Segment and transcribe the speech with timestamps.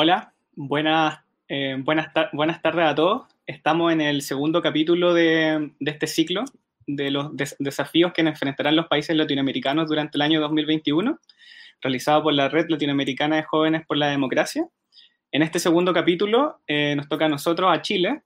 [0.00, 3.26] Hola, buenas, eh, buenas, buenas tardes a todos.
[3.48, 6.44] Estamos en el segundo capítulo de, este ciclo
[6.86, 11.18] de los desafíos que enfrentarán los países latinoamericanos durante el año 2021,
[11.80, 14.68] realizado por la Red Latinoamericana de Jóvenes por la Democracia.
[15.32, 18.22] En este segundo capítulo eh, nos toca a nosotros, a Chile.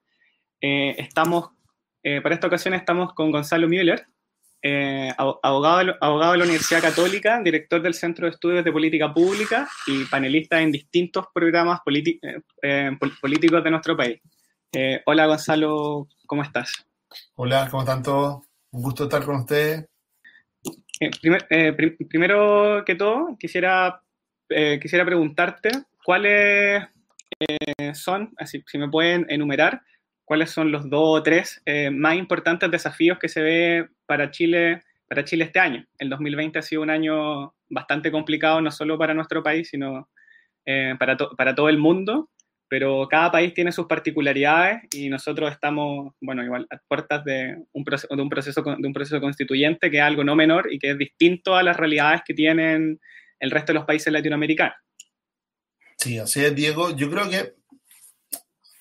[0.60, 1.52] Eh, estamos,
[2.02, 4.08] para esta ocasión estamos con Gonzalo Müller,
[4.64, 9.12] eh, abogado, de, abogado de la Universidad Católica, director del Centro de Estudios de Política
[9.12, 12.20] Pública y panelista en distintos programas eh,
[12.62, 12.90] eh,
[13.20, 14.20] políticos de nuestro país.
[15.04, 16.86] hola Gonzalo, ¿cómo estás?
[17.34, 18.46] Hola, ¿cómo están todos?
[18.70, 19.84] Un gusto estar con ustedes.
[22.08, 24.00] primero que todo, quisiera,
[24.80, 25.70] quisiera preguntarte
[26.04, 26.84] cuáles
[27.94, 29.82] son, así, si me pueden enumerar,
[30.32, 34.80] cuáles son los dos o tres eh, más importantes desafíos que se ve para Chile,
[35.06, 35.84] para Chile este año.
[35.98, 40.08] El 2020 ha sido un año bastante complicado, no solo para nuestro país, sino
[40.64, 42.30] eh, para, para todo el mundo,
[42.66, 47.84] pero cada país tiene sus particularidades y nosotros estamos, bueno, igual a puertas de un,
[47.84, 50.92] proceso, de un, proceso, de un proceso constituyente que es algo no menor y que
[50.92, 52.98] es distinto a las realidades que tienen
[53.38, 54.76] el resto de los países latinoamericanos.
[55.98, 56.96] Sí, así es, Diego.
[56.96, 57.61] Yo creo que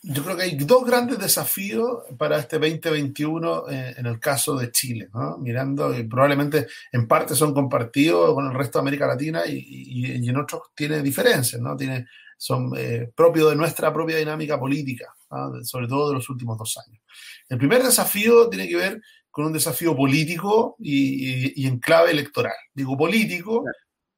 [0.03, 4.71] yo creo que hay dos grandes desafíos para este 2021 eh, en el caso de
[4.71, 5.37] Chile, ¿no?
[5.37, 10.37] mirando y probablemente en parte son compartidos con el resto de América Latina y, en
[10.37, 11.75] otros tiene diferencias, ¿no?
[11.75, 15.13] tiene, son eh, propios de nuestra propia dinámica política,
[15.63, 17.01] sobre todo de los últimos dos años.
[17.47, 22.55] El primer desafío tiene que ver con un desafío político y en clave electoral.
[22.73, 23.63] Digo político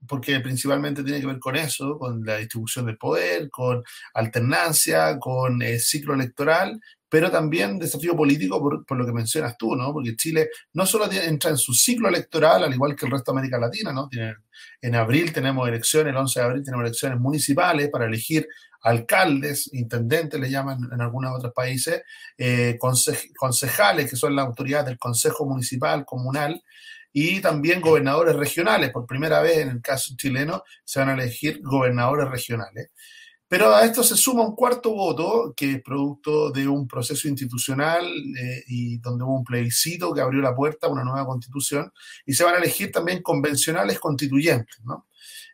[0.07, 5.61] porque principalmente tiene que ver con eso, con la distribución del poder, con alternancia, con
[5.61, 6.79] eh, ciclo electoral,
[7.09, 9.93] pero también desafío político por, lo que mencionas tú, ¿no?
[9.93, 13.39] Porque Chile no solo entra en su ciclo electoral, al igual que el resto de
[13.39, 14.07] América Latina, ¿no?
[14.09, 14.35] Tiene,
[14.81, 18.47] en abril tenemos elecciones, el 11 de abril tenemos elecciones municipales para elegir
[18.81, 22.01] alcaldes, intendentes le llaman en algunos otros países,
[22.37, 26.61] eh, concejales, que son las autoridades del Consejo Municipal, Comunal,
[27.13, 28.91] y también gobernadores regionales.
[28.91, 32.89] Por primera vez en el caso chileno se van a elegir gobernadores regionales.
[33.47, 38.03] Pero a esto se suma un cuarto voto, que es producto de un proceso institucional
[38.03, 41.91] eh, y donde hubo un plebiscito que abrió la puerta a una nueva constitución,
[42.25, 44.79] y se van a elegir también convencionales constituyentes.
[44.83, 45.05] ¿no?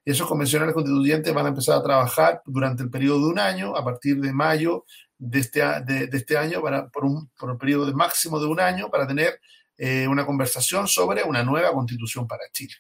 [0.05, 3.83] Esos convencionales constituyentes van a empezar a trabajar durante el periodo de un año, a
[3.83, 4.85] partir de mayo
[5.17, 8.61] de este, de, este año, para, por, un, por un periodo de máximo de un
[8.61, 9.41] año, para tener
[9.81, 12.75] eh, una conversación sobre una nueva constitución para Chile.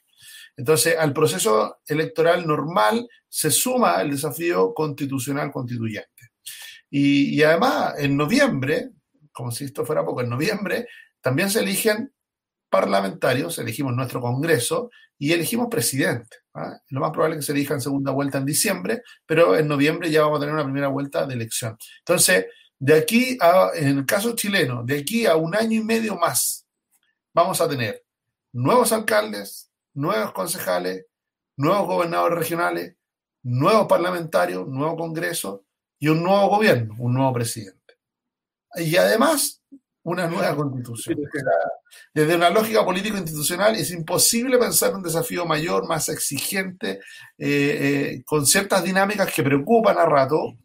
[0.57, 6.09] Entonces, al proceso electoral normal se suma el desafío constitucional constituyente.
[6.89, 8.89] Y, además, en noviembre,
[9.31, 10.87] como si esto fuera poco, en noviembre
[11.21, 12.11] también se eligen
[12.69, 16.39] parlamentarios, elegimos nuestro Congreso y elegimos presidente.
[16.53, 16.77] ¿ah?
[16.89, 20.11] Lo más probable es que se elija en segunda vuelta en diciembre, pero en noviembre
[20.11, 21.77] ya vamos a tener una primera vuelta de elección.
[21.99, 26.17] Entonces, de aquí a, en el caso chileno, de aquí a un año y medio
[26.17, 26.65] más,
[27.39, 28.05] vamos a tener
[28.51, 31.05] nuevos alcaldes, nuevos concejales,
[31.55, 32.95] nuevos gobernadores regionales,
[33.43, 35.65] nuevos parlamentarios, nuevo Congreso
[35.99, 37.97] y un nuevo gobierno, un nuevo presidente.
[38.75, 39.61] Y además,
[40.03, 41.19] una nueva constitución.
[42.13, 46.99] Desde una lógica político-institucional es imposible pensar un desafío mayor, más exigente,
[47.37, 47.47] eh,
[48.17, 50.57] eh, con ciertas dinámicas que preocupan a rato,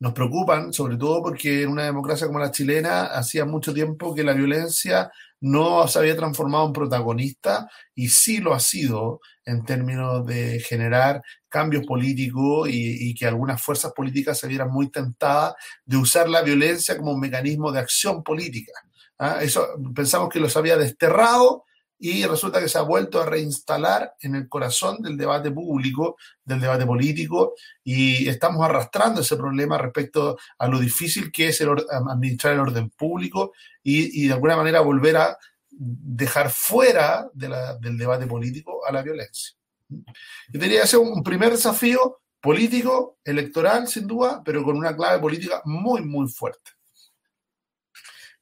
[0.00, 4.22] nos preocupan, sobre todo porque en una democracia como la chilena hacía mucho tiempo que
[4.22, 5.10] la violencia
[5.40, 11.22] no se había transformado en protagonista y sí lo ha sido en términos de generar
[11.48, 15.54] cambios políticos y, que algunas fuerzas políticas se vieran muy tentadas
[15.84, 18.72] de usar la violencia como un mecanismo de acción política.
[19.18, 19.38] ¿ah?
[19.42, 21.64] Eso pensamos que los había desterrado
[21.98, 26.60] y resulta que se ha vuelto a reinstalar en el corazón del debate público, del
[26.60, 32.54] debate político, y estamos arrastrando ese problema respecto a lo difícil que es el administrar
[32.54, 35.38] el orden público y, de alguna manera volver a
[35.70, 39.56] dejar fuera del debate político a la violencia.
[39.88, 45.18] Yo diría que ese un primer desafío político, electoral, sin duda, pero con una clave
[45.20, 46.70] política muy, muy fuerte.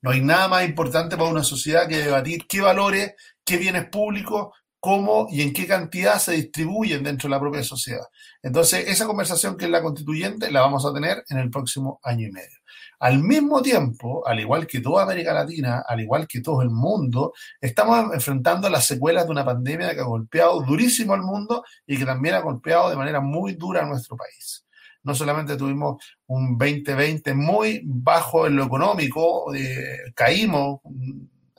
[0.02, 3.14] No hay nada más importante para una sociedad que debatir qué valores
[3.46, 4.48] qué bienes públicos,
[4.80, 8.06] cómo y en qué cantidad se distribuyen dentro de la propia sociedad.
[8.42, 12.28] Entonces, esa conversación que es la constituyente la vamos a tener en el próximo año
[12.28, 12.58] y medio.
[12.98, 17.32] Al mismo tiempo, al igual que toda América Latina, al igual que todo el mundo,
[17.60, 22.06] estamos enfrentando las secuelas de una pandemia que ha golpeado durísimo al mundo y que
[22.06, 24.66] también ha golpeado de manera muy dura a nuestro país.
[25.02, 30.80] No solamente tuvimos un 2020 muy bajo en lo económico, eh, caímos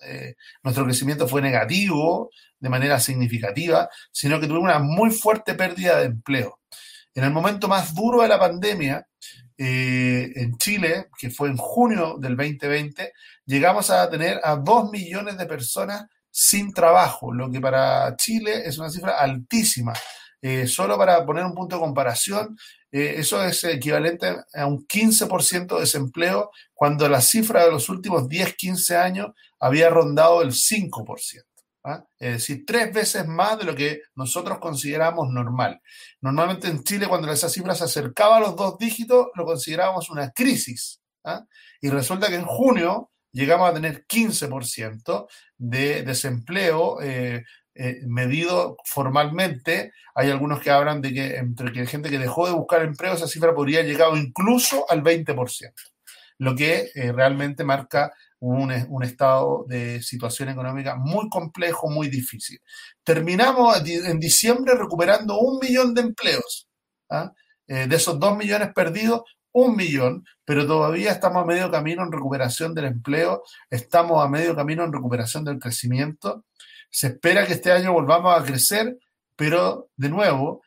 [0.03, 2.29] eh, nuestro crecimiento fue negativo
[2.59, 6.59] de manera significativa, sino que tuvimos una muy fuerte pérdida de empleo.
[7.13, 9.07] En el momento más duro de la pandemia,
[9.57, 13.11] eh, en Chile, que fue en junio del 2020,
[13.45, 18.77] llegamos a tener a 2 millones de personas sin trabajo, lo que para Chile es
[18.77, 19.93] una cifra altísima.
[20.39, 22.55] Eh, solo para poner un punto de comparación,
[22.91, 28.29] eh, eso es equivalente a un 15% de desempleo cuando la cifra de los últimos
[28.29, 29.27] 10, 15 años
[29.59, 31.43] había rondado el 5%.
[31.83, 32.03] ¿ah?
[32.17, 35.81] Es decir, tres veces más de lo que nosotros consideramos normal.
[36.21, 40.31] Normalmente en Chile, cuando esa cifra se acercaba a los dos dígitos, lo considerábamos una
[40.31, 41.01] crisis.
[41.25, 41.43] ¿ah?
[41.81, 47.43] Y resulta que en junio llegamos a tener 15% de desempleo eh,
[47.77, 49.93] eh, medido formalmente.
[50.15, 53.27] Hay algunos que hablan de que entre que gente que dejó de buscar empleo, esa
[53.27, 55.73] cifra podría llegar incluso al 20%,
[56.39, 62.59] lo que eh, realmente marca un, un, estado de situación económica muy complejo, muy difícil.
[63.03, 66.67] Terminamos en diciembre recuperando un millón de empleos.
[67.09, 67.31] ¿ah?
[67.67, 72.75] de esos dos millones perdidos, un millón, pero todavía estamos a medio camino en recuperación
[72.75, 76.45] del empleo, estamos a medio camino en recuperación del crecimiento.
[76.89, 78.97] Se espera que este año volvamos a crecer,
[79.35, 80.61] pero de nuevo,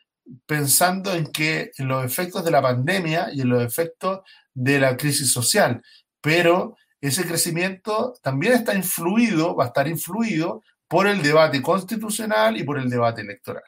[0.47, 4.21] pensando en que en los efectos de la pandemia y en los efectos
[4.55, 5.83] de la crisis social,
[6.21, 12.65] pero ese crecimiento también está influido, va a estar influido por el debate constitucional y
[12.65, 13.63] por el debate electoral.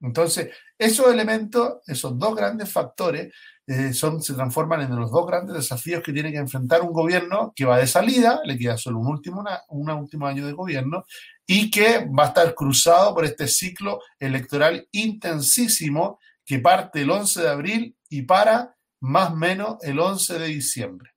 [0.00, 3.34] Entonces, esos elementos, esos dos grandes factores,
[3.66, 7.52] eh, son, se transforman en los dos grandes desafíos que tiene que enfrentar un gobierno
[7.54, 11.04] que va de salida, le queda solo un último, un último año de gobierno,
[11.50, 17.42] y que va a estar cruzado por este ciclo electoral intensísimo que parte el 11
[17.42, 21.10] de abril y para más o menos el 11 de diciembre.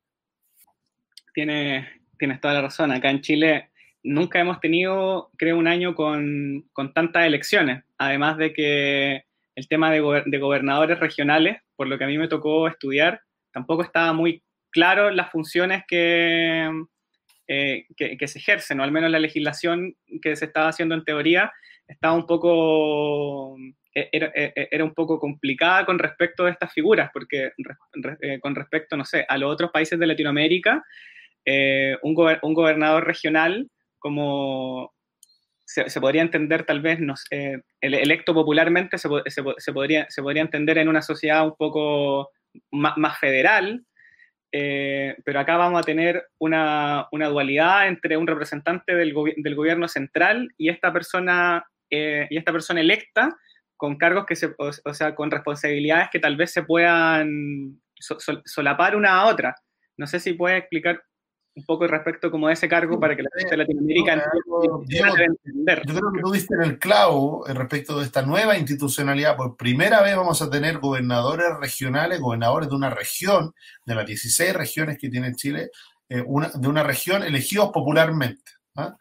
[1.34, 1.86] Tienes,
[2.18, 2.92] tienes toda la razón.
[2.92, 3.72] Acá en Chile
[4.04, 7.84] nunca hemos tenido, creo, un año con, con tantas elecciones.
[7.98, 9.26] Además de que
[9.56, 13.82] el tema de, de gobernadores regionales por lo que a mí me tocó estudiar, tampoco
[13.82, 16.70] estaba muy claro las funciones que,
[17.54, 21.52] eh, que, se ejercen, o al menos la legislación que se estaba haciendo en teoría
[21.86, 23.58] estaba un poco,
[23.94, 27.52] eh, eh, era, un poco complicada con respecto a estas figuras, porque
[28.40, 30.82] con respecto, no sé, a los otros países de Latinoamérica,
[32.02, 33.70] un, un gobernador regional
[34.00, 34.94] como
[35.66, 40.78] se, podría entender tal vez, no el electo popularmente se, se, podría, se podría entender
[40.78, 42.30] en una sociedad un poco
[42.72, 43.86] más, federal,
[44.52, 49.88] eh, pero acá vamos a tener una, una dualidad entre un representante del, del, gobierno
[49.88, 53.38] central y esta persona, eh, y esta persona electa
[53.78, 59.22] con cargos que se, o, sea, con responsabilidades que tal vez se puedan solapar una
[59.22, 59.56] a otra.
[59.98, 61.02] No sé si puede explicar
[61.54, 65.82] un poco respecto como a ese cargo para que la gente de Latinoamérica entienda entender.
[65.86, 69.36] Yo creo que tú diste en el clavo eh, respecto de esta nueva institucionalidad.
[69.36, 73.54] Por primera vez vamos a tener gobernadores regionales, gobernadores de una región,
[73.86, 75.72] de las 16 regiones que tiene Chile,
[76.08, 78.52] eh, una, de una región elegidos popularmente.
[78.76, 78.96] ¿ah?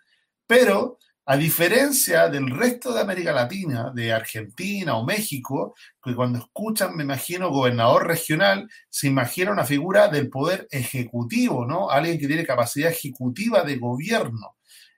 [0.46, 6.96] Pero a diferencia del resto de América Latina, de Argentina o México, que cuando escuchan,
[6.96, 11.90] me imagino, gobernador regional, se imagina una figura del poder ejecutivo, ¿no?
[11.90, 14.56] Alguien que tiene capacidad ejecutiva de gobierno,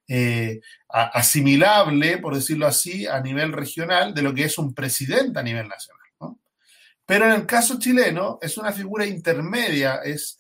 [0.09, 5.43] eh, asimilable, por decirlo así, a nivel regional de lo que es un presidente a
[5.43, 6.03] nivel nacional.
[7.05, 10.39] Pero en el caso chileno es una figura intermedia, es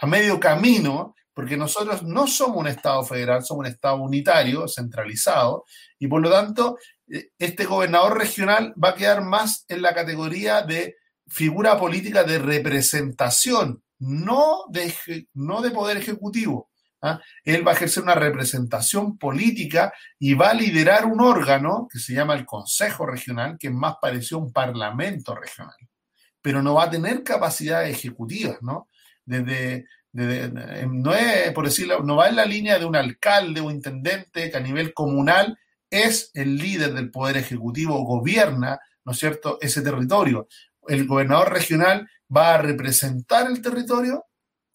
[0.00, 5.64] a medio camino porque nosotros no somos un Estado federal, somos un Estado unitario, centralizado,
[5.98, 10.62] y por lo tanto, eh, este gobernador regional va a quedar más en la categoría
[10.62, 14.94] de figura política de representación, no de,
[15.34, 16.70] no de poder ejecutivo.
[17.02, 17.20] ¿ah?
[17.42, 22.14] Él va a ejercer una representación política y va a liderar un órgano que se
[22.14, 25.74] llama el Consejo Regional, que más parecido a un parlamento regional,
[26.40, 28.88] pero no va a tener capacidades ejecutivas, ¿no?
[29.24, 34.56] Desde, no es, por no va en la línea de un alcalde o intendente que
[34.56, 35.58] a nivel comunal
[35.90, 40.48] es el líder del poder ejecutivo gobierna, ¿no es cierto?, ese territorio.
[40.86, 44.24] El gobernador regional va a representar el territorio,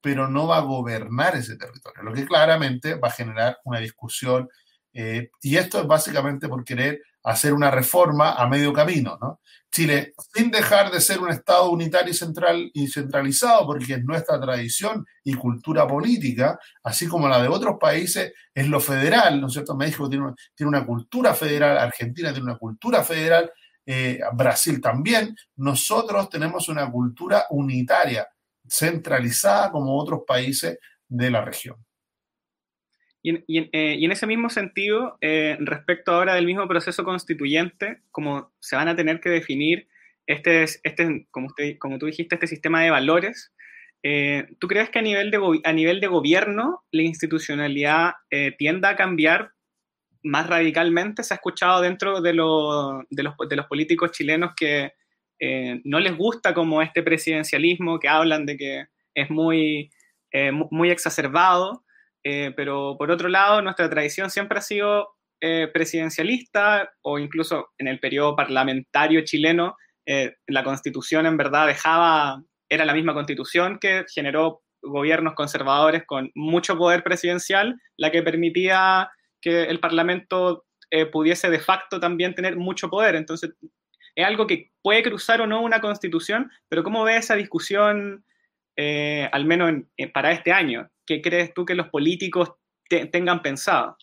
[0.01, 4.49] pero no va a gobernar ese territorio, lo que claramente va a generar una discusión.
[4.93, 9.39] Eh, y esto es básicamente por querer hacer una reforma a medio camino, ¿no?
[9.71, 14.41] Chile, sin dejar de ser un Estado unitario y, central, y centralizado, porque es nuestra
[14.41, 19.53] tradición y cultura política, así como la de otros países, es lo federal, ¿no es
[19.53, 19.75] cierto?
[19.75, 23.51] México tiene una, cultura federal, Argentina tiene una cultura federal,
[23.85, 25.35] eh, Brasil también.
[25.57, 28.27] Nosotros tenemos una cultura unitaria,
[28.67, 31.77] centralizada como otros países de la región.
[33.23, 38.75] Eh, y en, ese mismo sentido, eh, respecto ahora del mismo proceso constituyente, como se
[38.75, 39.87] van a tener que definir
[40.25, 41.49] este, este como,
[41.99, 43.53] tú dijiste, este sistema de valores,
[44.03, 48.13] eh, ¿tú crees que a nivel de, a nivel de gobierno la institucionalidad
[48.57, 49.51] tienda a cambiar
[50.23, 51.23] más radicalmente?
[51.23, 54.93] Se ha escuchado dentro de, de, los, de los, políticos chilenos que
[55.83, 58.85] no les gusta como este presidencialismo, que hablan de que
[59.15, 59.89] es muy,
[60.69, 61.83] muy exacerbado,
[62.23, 65.09] pero por otro lado, nuestra tradición siempre ha sido
[65.73, 72.93] presidencialista o incluso en el periodo parlamentario chileno, la constitución en verdad dejaba era la
[72.93, 79.09] misma constitución que generó gobiernos conservadores con mucho poder presidencial, la que permitía
[79.41, 83.15] que el Parlamento eh, pudiese de facto también tener mucho poder.
[83.15, 83.51] Entonces,
[84.15, 88.23] es algo que puede cruzar o no una constitución, pero ¿cómo ves esa discusión,
[88.81, 89.73] eh, al menos
[90.13, 90.89] para este año?
[91.05, 92.53] ¿Qué crees tú que los políticos
[93.11, 93.97] tengan pensado?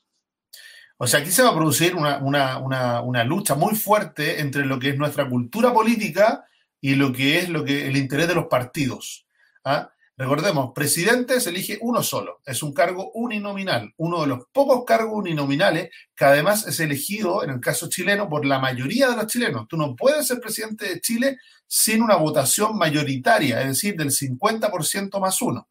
[0.99, 4.99] O sea, aquí se va a producir una, lucha muy fuerte entre lo que es
[4.99, 6.45] nuestra cultura política
[6.79, 9.27] y lo que es el interés de los partidos.
[9.65, 9.91] ¿ah?
[10.19, 15.13] Recordemos, presidente se elige uno solo, es un cargo uninominal, uno de los pocos cargos
[15.13, 19.69] uninominales que además es elegido, en el caso chileno, por la mayoría de los chilenos.
[19.69, 25.21] Tú no puedes ser presidente de Chile sin una votación mayoritaria, es decir, del 50%
[25.21, 25.69] más uno.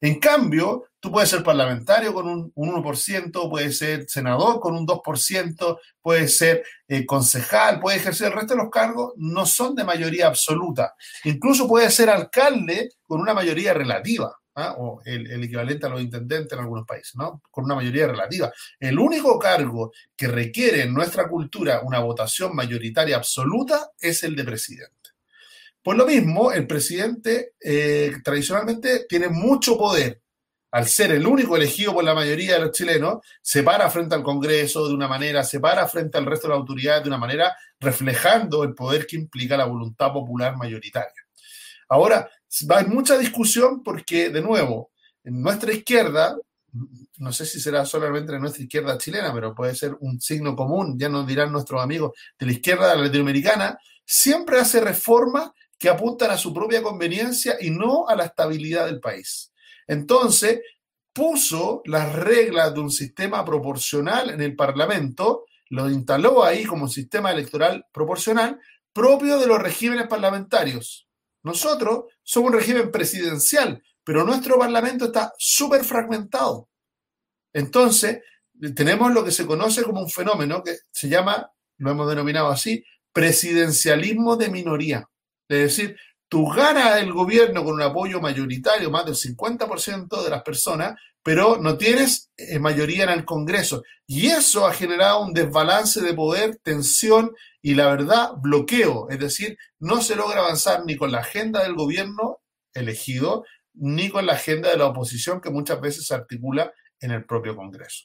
[0.00, 5.78] En cambio, tú puedes ser parlamentario con un, 1%, puedes ser senador con un 2%,
[6.00, 10.26] puedes ser eh, concejal, puedes ejercer el resto de los cargos, no son de mayoría
[10.26, 10.94] absoluta.
[11.24, 14.34] Incluso puedes ser alcalde con una mayoría relativa.
[14.56, 14.74] ¿ah?
[14.78, 17.42] o el, el, equivalente a los intendentes en algunos países, ¿no?
[17.50, 18.52] Con una mayoría relativa.
[18.78, 24.44] El único cargo que requiere en nuestra cultura una votación mayoritaria absoluta es el de
[24.44, 25.03] presidente.
[25.84, 30.22] Por lo mismo, el presidente eh, tradicionalmente tiene mucho poder.
[30.70, 34.22] Al ser el único elegido por la mayoría de los chilenos, se para frente al
[34.22, 37.54] Congreso de una manera, se para frente al resto de las autoridades de una manera,
[37.78, 41.12] reflejando el poder que implica la voluntad popular mayoritaria.
[41.90, 42.30] Ahora,
[42.70, 44.90] hay mucha discusión porque, de nuevo,
[45.22, 46.34] nuestra izquierda,
[47.18, 50.98] no sé si será solamente en nuestra izquierda chilena, pero puede ser un signo común,
[50.98, 56.38] ya nos dirán nuestros amigos de la izquierda latinoamericana, siempre hace reformas que apuntan a
[56.38, 59.52] su propia conveniencia y no a la estabilidad del país.
[59.86, 60.60] Entonces,
[61.12, 66.90] puso las reglas de un sistema proporcional en el Parlamento, lo instaló ahí como un
[66.90, 68.60] sistema electoral proporcional
[68.92, 71.08] propio de los regímenes parlamentarios.
[71.42, 76.68] Nosotros somos un régimen presidencial, pero nuestro Parlamento está súper fragmentado.
[77.52, 78.20] Entonces,
[78.74, 82.84] tenemos lo que se conoce como un fenómeno que se llama, lo hemos denominado así,
[83.12, 85.08] presidencialismo de minoría.
[85.48, 85.96] Es decir,
[86.28, 91.58] tú ganas el gobierno con un apoyo mayoritario, más del 50% de las personas, pero
[91.58, 93.82] no tienes eh, mayoría en el Congreso.
[94.06, 97.32] Y eso ha generado un desbalance de poder, tensión
[97.62, 99.08] y, la verdad, bloqueo.
[99.08, 102.40] Es decir, no se logra avanzar ni con la agenda del gobierno
[102.74, 107.24] elegido, ni con la agenda de la oposición que muchas veces se articula en el
[107.24, 108.04] propio Congreso.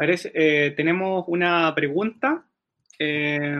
[0.00, 2.48] Eh, tenemos una pregunta.
[2.98, 3.56] Eh,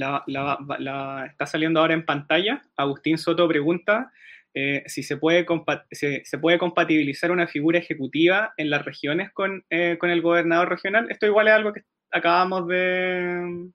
[0.00, 2.62] la, está saliendo ahora en pantalla.
[2.76, 4.12] Agustín Soto pregunta
[4.52, 5.46] eh, si se puede,
[5.90, 11.10] se puede compatibilizar una figura ejecutiva en las regiones con, eh, con, el gobernador regional.
[11.10, 13.70] Esto igual es algo que acabamos de...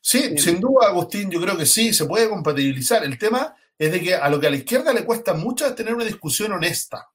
[0.00, 3.04] Sí, sin duda, Agustín, yo creo que sí, se puede compatibilizar.
[3.04, 5.74] El tema es de que a lo que a la izquierda le cuesta mucho es
[5.74, 7.08] tener una discusión honesta,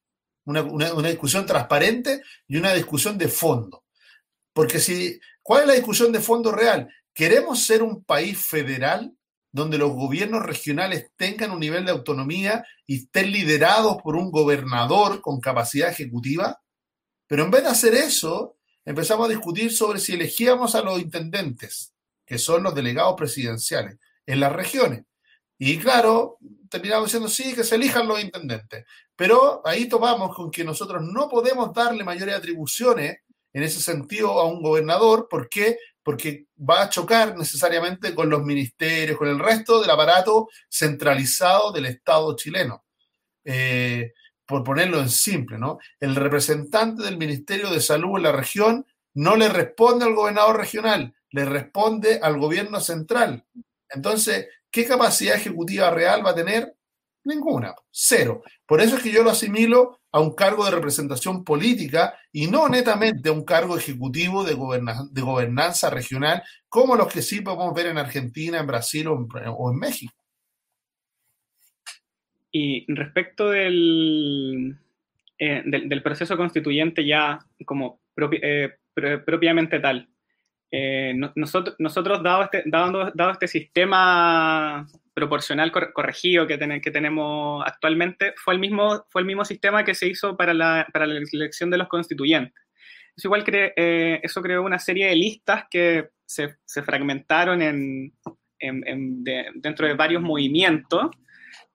[0.46, 3.86] una, una discusión transparente y una discusión de fondo.
[4.54, 6.90] Porque si, ¿cuál es la discusión de fondo real?
[7.14, 9.14] ¿Queremos ser un país federal
[9.52, 15.22] donde los gobiernos regionales tengan un nivel de autonomía y estén liderados por un gobernador
[15.22, 16.62] con capacidad ejecutiva?
[17.28, 21.94] Pero en vez de hacer eso, empezamos a discutir sobre si elegíamos a los intendentes,
[22.26, 25.04] que son los delegados presidenciales, en las regiones.
[25.58, 26.38] Y claro,
[26.70, 28.86] terminamos diciendo sí, que se elijan los intendentes.
[29.16, 33.20] Pero ahí tomamos con que nosotros no podemos darle mayores atribuciones
[33.52, 35.28] en ese sentido a un gobernador.
[35.30, 35.78] ¿Por qué?
[36.10, 41.86] Porque va a chocar necesariamente con los ministerios, con el resto del aparato centralizado del
[41.86, 42.84] Estado chileno.
[43.46, 44.14] Eh,
[44.44, 45.78] por ponerlo en simple, ¿no?
[46.00, 51.14] El representante del Ministerio de Salud en la región no le responde al gobernador regional,
[51.30, 53.46] le responde al gobierno central.
[53.88, 56.76] Entonces, ¿qué capacidad ejecutiva real va a tener?
[57.24, 58.42] Ninguna, cero.
[58.66, 62.68] Por eso es que yo lo asimilo a un cargo de representación política y no
[62.68, 64.56] netamente a un cargo ejecutivo de,
[65.12, 69.78] de gobernanza regional, como los que sí podemos ver en Argentina, en Brasil o en,
[69.78, 70.14] México.
[72.52, 74.76] Y respecto del,
[75.38, 78.02] eh, del, proceso constituyente ya como
[78.42, 80.10] eh, propiamente tal,
[80.72, 84.88] eh, nosotros, nosotros dado, este, dado, dado este sistema
[85.20, 90.08] proporcional corregido que, que, tenemos actualmente, fue el, mismo, fue el mismo sistema que se
[90.08, 92.64] hizo para la, para la elección de los constituyentes.
[93.16, 98.14] Eso igual eh, eso creó una serie de listas que se, se fragmentaron en,
[98.60, 99.24] en,
[99.56, 101.10] dentro de varios movimientos,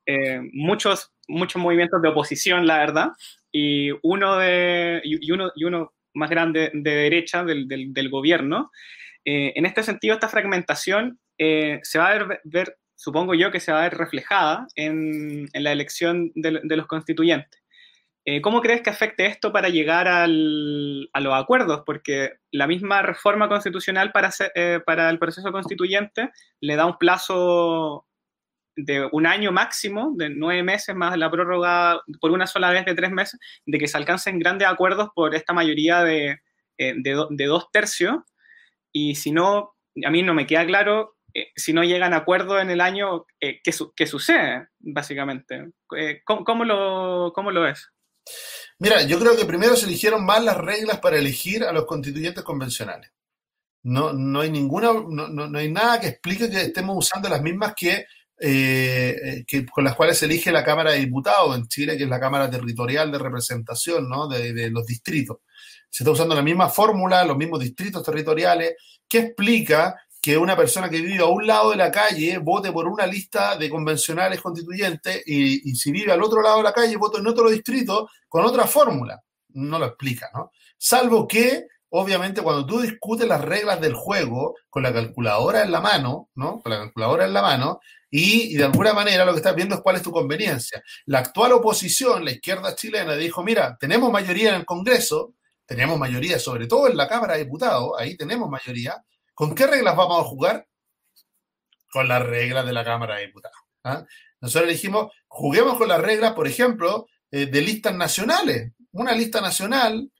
[0.06, 3.08] eh, muchos, muchos movimientos de oposición, la verdad,
[3.52, 8.70] y uno, de, y uno, y uno más grande de derecha del, del, gobierno.
[9.24, 13.72] Eh, en este sentido, esta fragmentación eh, se va a ver, supongo yo, que se
[13.72, 17.64] va a ver reflejada en, en la elección de, de los constituyentes.
[18.26, 21.82] Eh, ¿Cómo crees que afecte esto para llegar al, a los acuerdos?
[21.84, 24.30] Porque la misma reforma constitucional para,
[24.86, 28.06] para el proceso constituyente le da un plazo
[28.76, 32.94] de un año máximo, de nueve meses más la prórroga por una sola vez de
[32.94, 36.40] tres meses, de que se alcancen grandes acuerdos por esta mayoría de,
[36.78, 38.16] eh, de, dos tercios.
[38.90, 42.60] Y si no, a mí no me queda claro, eh, si no llegan a acuerdo
[42.60, 45.72] en el año, eh, ¿qué, ¿qué, sucede, básicamente?
[46.24, 47.90] ¿cómo, cómo, lo, ¿Cómo lo es?
[48.78, 52.42] Mira, yo creo que primero se eligieron mal las reglas para elegir a los constituyentes
[52.42, 53.10] convencionales.
[53.82, 57.74] No, no hay ninguna, no, no hay nada que explique que estemos usando las mismas
[57.76, 58.06] que
[58.40, 62.02] eh, eh, que, con las cuales se elige la Cámara de Diputados en Chile, que
[62.02, 64.26] es la Cámara Territorial de Representación ¿no?
[64.26, 65.38] de, los distritos.
[65.88, 68.74] Se está usando la misma fórmula, los mismos distritos territoriales,
[69.08, 69.94] que explica
[70.24, 73.58] que una persona que vive a un lado de la calle vote por una lista
[73.58, 77.26] de convencionales constituyentes y, y si vive al otro lado de la calle vote en
[77.26, 79.22] otro distrito con otra fórmula.
[79.50, 80.50] No lo explica, ¿no?
[80.78, 85.82] Salvo que obviamente cuando tú discutes las reglas del juego con la calculadora en la
[85.82, 86.62] mano, ¿no?
[86.62, 89.82] Con la calculadora en la mano, y, de alguna manera lo que estás viendo es
[89.82, 90.82] cuál es tu conveniencia.
[91.04, 95.34] La actual oposición, la izquierda chilena, dijo, mira, tenemos mayoría en el Congreso,
[95.66, 99.96] tenemos mayoría sobre todo en la Cámara de Diputados, ahí tenemos mayoría, ¿con qué reglas
[99.96, 100.66] vamos a jugar?
[101.90, 103.56] Con las reglas de la Cámara de Diputados.
[103.84, 104.04] ¿ah?
[104.40, 108.72] Nosotros dijimos, juguemos con las reglas, por ejemplo, eh, de listas nacionales.
[108.92, 110.10] Una lista nacional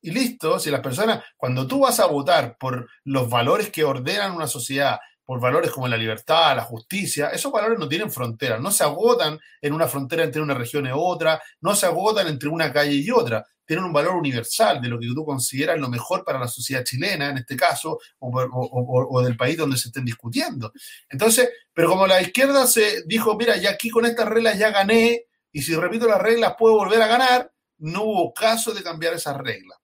[0.00, 4.32] y listo, si las personas, cuando tú vas a votar por los valores que ordenan
[4.32, 8.70] una sociedad, por valores como la libertad, la justicia, esos valores no tienen fronteras, no
[8.70, 12.72] se agotan en una frontera entre una región y otra, no se agotan entre una
[12.72, 16.38] calle y otra, tienen un valor universal de lo que tú consideras lo mejor para
[16.38, 20.72] la sociedad chilena, en este caso, o, del país donde se estén discutiendo.
[21.08, 25.24] Entonces, pero como la izquierda se dijo, mira, ya aquí con estas reglas ya gané,
[25.52, 29.36] y si repito las reglas puedo volver a ganar, no hubo caso de cambiar esas
[29.36, 29.78] reglas.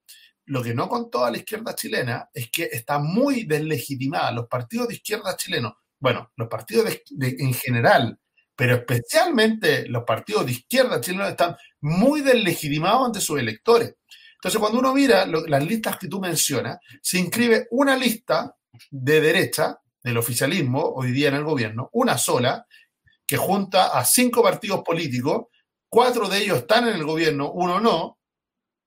[0.45, 4.31] Lo que no contó a la izquierda chilena es que está muy deslegitimada.
[4.31, 8.19] Los partidos de izquierda chilenos, bueno, los partidos en general,
[8.63, 13.97] pero especialmente los partidos de izquierda chilenos están muy deslegitimados ante sus electores.
[14.35, 18.55] Entonces, cuando uno mira las listas que tú mencionas, se inscribe una lista
[18.89, 22.65] de derecha del oficialismo hoy día en el gobierno, una sola,
[23.27, 25.47] que junta a cinco partidos políticos,
[25.89, 28.17] cuatro de ellos están en el gobierno, uno no,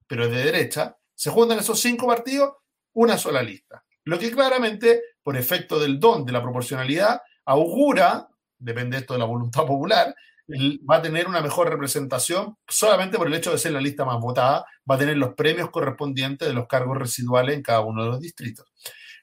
[0.06, 2.54] pero es de derecha, se juntan esos cinco partidos,
[2.94, 3.84] una sola lista.
[4.04, 8.26] Lo que claramente, por efecto del don de la proporcionalidad, augura,
[8.58, 10.14] depende esto de la voluntad popular,
[10.48, 14.20] va a tener una mejor representación solamente por el hecho de ser la lista más
[14.20, 18.10] votada, va a tener los premios correspondientes de los cargos residuales en cada uno de
[18.10, 18.66] los distritos.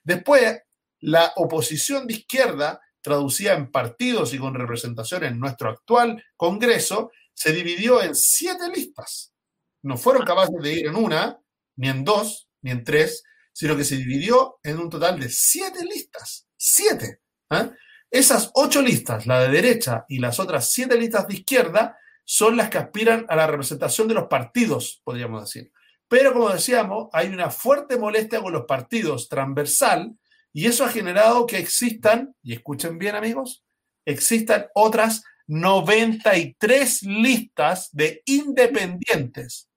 [0.03, 0.61] Después,
[0.99, 7.51] la oposición de izquierda, traducida en partidos y con representación en nuestro actual Congreso, se
[7.51, 9.33] dividió en siete listas.
[9.81, 11.39] No fueron capaces de ir en una,
[11.75, 15.83] ni en dos, ni en tres, sino que se dividió en un total de siete
[15.85, 16.47] listas.
[16.55, 17.21] Siete.
[17.49, 17.71] ¿eh?
[18.13, 22.69] Esas ocho listas, la de derecha y las otras siete listas de izquierda, son las
[22.69, 25.71] que aspiran a la representación de los partidos, podríamos decir.
[26.07, 30.13] Pero como decíamos, hay una fuerte molestia con los partidos transversal
[30.53, 33.65] y eso ha generado que existan, y escuchen bien amigos,
[34.05, 39.69] existan otras 93 listas de independientes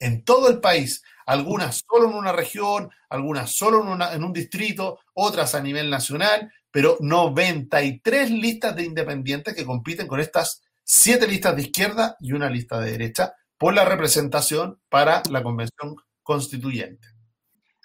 [0.00, 5.54] en todo el país, algunas solo en una región, algunas solo en, un distrito, otras
[5.54, 11.62] a nivel nacional, pero 93 listas de independientes que compiten con estas siete listas de
[11.62, 17.08] izquierda y una lista de derecha por la representación para la convención constituyente.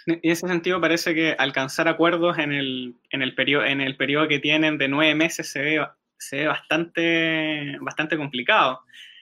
[0.05, 4.27] En ese sentido parece que alcanzar acuerdos en el, en el, periodo, en el periodo
[4.27, 5.87] que tienen de nueve meses se ve,
[6.19, 8.81] se ve bastante, bastante complicado.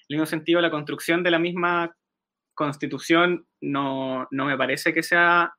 [0.09, 1.95] En el mismo sentido, la construcción de la misma
[2.55, 5.53] constitución no, me parece que sea,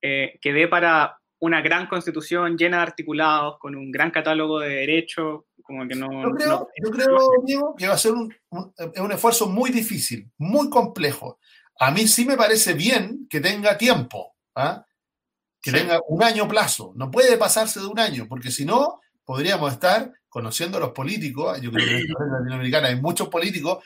[0.00, 4.68] eh, que dé para una gran constitución llena de articulados, con un gran catálogo de
[4.70, 6.08] derechos, como que no...
[6.22, 11.38] Yo creo, Diego, que va a ser un, un, esfuerzo muy difícil, muy complejo.
[11.78, 14.86] A mí sí me parece bien que tenga tiempo, ¿ah?
[15.60, 16.92] que tenga un año plazo.
[16.96, 21.60] No puede pasarse de un año, porque si no, podríamos estar conociendo a los políticos.
[21.60, 23.84] Yo creo que en la latinoamericana hay muchos políticos.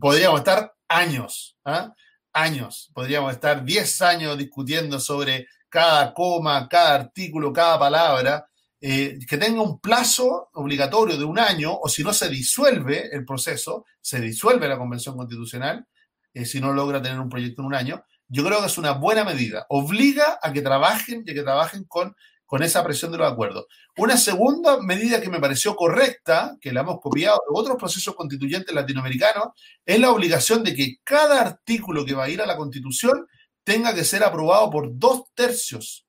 [0.00, 1.94] Podríamos estar años, ¿ah?
[2.32, 2.90] años.
[2.92, 8.46] Podríamos estar 10 años discutiendo sobre cada coma, cada artículo, cada palabra.
[8.82, 13.26] Eh, que tenga un plazo obligatorio de un año, o si no se disuelve el
[13.26, 15.86] proceso, se disuelve la Convención Constitucional,
[16.32, 18.92] eh, si no logra tener un proyecto en un año, yo creo que es una
[18.92, 19.66] buena medida.
[19.68, 22.14] Obliga a que trabajen y a que trabajen con,
[22.46, 23.66] con esa presión de los acuerdos.
[23.96, 28.74] Una segunda medida que me pareció correcta, que la hemos copiado de otros procesos constituyentes
[28.74, 29.48] latinoamericanos,
[29.84, 33.26] es la obligación de que cada artículo que va a ir a la Constitución
[33.70, 36.04] tenga que ser aprobado por dos tercios,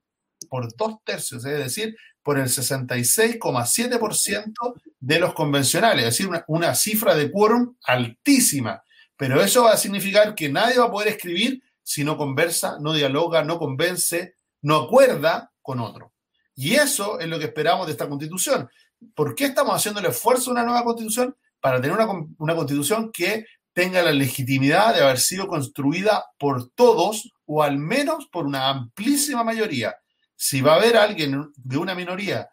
[0.49, 7.13] por dos tercios, es decir, por el 66,7% de los convencionales, es decir, una, cifra
[7.13, 8.81] de quórum altísima.
[9.15, 12.93] Pero eso va a significar que nadie va a poder escribir si no conversa, no
[12.93, 16.13] dialoga, no convence, no acuerda con otro.
[16.55, 18.67] Y eso es lo que esperamos de esta constitución.
[19.13, 21.37] ¿Por qué estamos haciendo el esfuerzo de una nueva constitución?
[21.59, 22.07] Para tener una,
[22.39, 28.27] una constitución que tenga la legitimidad de haber sido construida por todos o al menos
[28.31, 29.95] por una amplísima mayoría.
[30.35, 32.49] Si va a haber alguien de una minoría,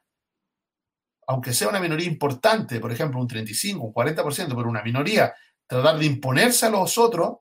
[1.26, 5.34] aunque sea una minoría importante, por ejemplo, un 35, un 40%, pero una minoría,
[5.66, 7.38] tratar de imponerse a los otros,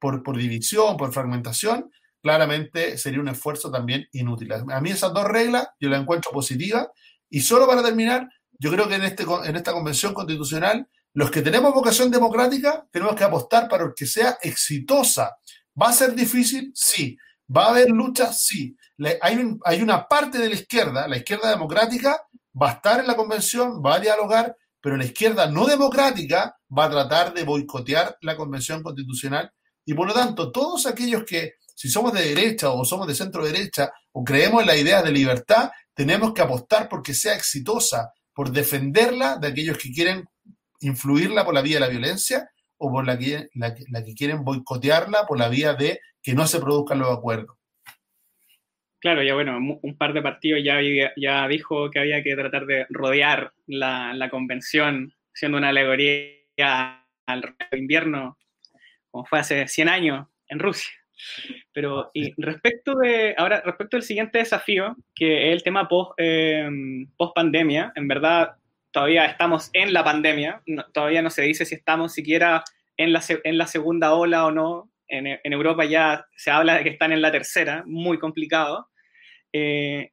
[0.00, 1.90] por, división, por fragmentación,
[2.22, 4.52] claramente sería un esfuerzo también inútil.
[4.52, 6.88] A mí esas dos reglas yo las encuentro positivas
[7.28, 8.28] y solo para terminar,
[8.58, 13.14] yo creo que en, este, en esta convención constitucional, los que tenemos vocación democrática tenemos
[13.14, 15.36] que apostar para que sea exitosa.
[15.80, 16.70] ¿Va a ser difícil?
[16.74, 17.16] Sí.
[17.54, 18.32] ¿Va a haber lucha?
[18.32, 18.76] Sí.
[19.20, 22.22] hay, una parte de la izquierda, la izquierda democrática,
[22.60, 26.84] va a estar en la convención, va a dialogar, pero la izquierda no democrática va
[26.84, 29.52] a tratar de boicotear la convención constitucional
[29.84, 33.44] y por lo tanto, todos aquellos que, si somos de derecha o somos de centro
[33.44, 38.52] derecha o creemos en la idea de libertad, tenemos que apostar porque sea exitosa, por
[38.52, 40.24] defenderla de aquellos que quieren
[40.80, 45.26] influirla por la vía de la violencia o por la que, la, que quieren boicotearla
[45.26, 47.56] por la vía de que no se produzcan los acuerdos.
[49.00, 50.78] Claro, ya bueno, un par de partidos ya,
[51.16, 57.54] ya dijo que había que tratar de rodear la, la convención, siendo una alegoría al
[57.72, 58.36] invierno
[59.10, 60.92] como fue hace 100 años en Rusia.
[61.72, 67.06] Pero y respecto de, ahora, respecto al siguiente desafío, que es el tema post, em,
[67.16, 68.56] post pandemia, en verdad
[68.92, 72.64] todavía estamos en la pandemia, todavía no se dice si estamos siquiera
[72.96, 76.84] en la, en la segunda ola o no, en, en, Europa ya se habla de
[76.84, 78.88] que están en la tercera, muy complicado.
[79.52, 80.12] Eh,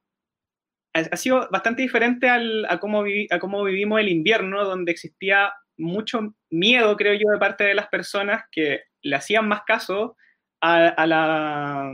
[0.92, 6.34] ha, sido bastante diferente al, a, cómo a cómo vivimos el invierno, donde existía mucho
[6.50, 10.16] miedo, creo yo, de parte de las personas que le hacían más caso
[10.60, 11.92] a, la,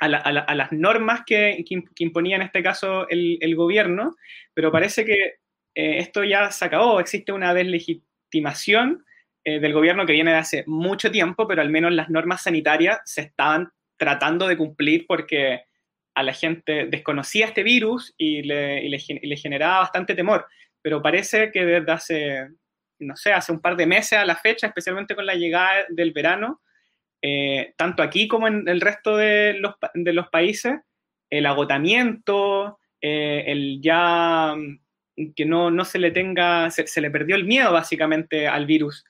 [0.00, 1.64] a, las normas que,
[1.98, 4.16] imponía en este caso el, gobierno,
[4.54, 5.36] pero parece que
[5.80, 9.04] eh, esto ya se acabó, existe una deslegitimación
[9.44, 13.00] eh, del gobierno que viene de hace mucho tiempo, pero al menos las normas sanitarias
[13.04, 15.64] se estaban tratando de cumplir porque
[16.14, 18.88] a la gente desconocía este virus y le, y
[19.26, 20.46] le generaba bastante temor,
[20.82, 22.48] pero parece que desde hace
[23.00, 26.12] no sé, hace un par de meses a la fecha, especialmente con la llegada del
[26.12, 26.60] verano,
[27.22, 30.74] eh, tanto aquí como en el resto de los, de los países,
[31.30, 34.54] el agotamiento, eh, el ya
[35.36, 39.04] que no, no se le tenga, se, le perdió el miedo básicamente al virus.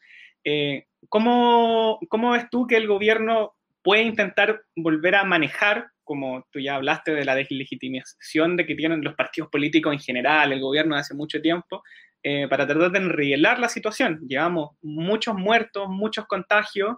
[0.44, 6.60] Eh, ¿cómo, ¿Cómo ves tú que el gobierno puede intentar volver a manejar, como tú
[6.60, 10.96] ya hablaste de la deslegitimación de que tienen los partidos políticos en general, el gobierno
[10.96, 11.82] hace mucho tiempo,
[12.22, 14.20] eh, para tratar de enrielar la situación.
[14.28, 16.96] Llevamos muchos muertos, muchos contagios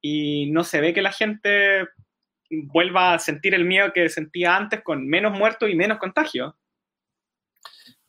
[0.00, 1.88] y no se ve que la gente
[2.50, 6.54] vuelva a sentir el miedo que sentía antes con menos muertos y menos contagios.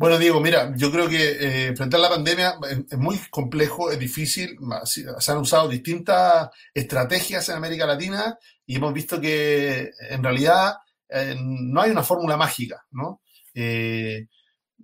[0.01, 2.55] Bueno, Diego, mira, yo creo que eh, enfrentar la pandemia
[2.89, 4.57] es, muy complejo, es difícil.
[4.83, 8.35] Se han usado distintas estrategias en América Latina
[8.65, 10.73] y hemos visto que en realidad
[11.07, 13.21] eh, no hay una fórmula mágica, ¿no?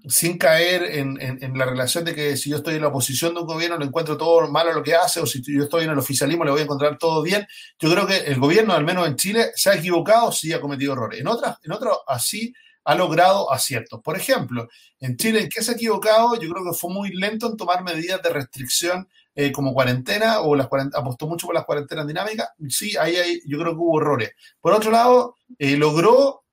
[0.07, 3.47] sin caer en, la relación de que si yo estoy en la oposición de un
[3.47, 6.45] gobierno le encuentro todo malo lo que hace o si yo estoy en el oficialismo
[6.45, 7.47] le voy a encontrar todo bien.
[7.79, 10.93] Yo creo que el gobierno, al menos en Chile, se ha equivocado, sí ha cometido
[10.93, 11.19] errores.
[11.19, 12.53] En otras, en otras así
[12.87, 13.99] ha logrado aciertos.
[14.01, 14.69] Por ejemplo,
[15.01, 16.35] en Chile, ¿en qué se ha equivocado?
[16.35, 20.55] Yo creo que fue muy lento en tomar medidas de restricción eh, como cuarentena o
[20.55, 22.47] las apostó mucho por las cuarentenas dinámicas.
[22.69, 24.31] Sí, ahí, yo creo que hubo errores.
[24.61, 26.45] Por otro lado, eh, logró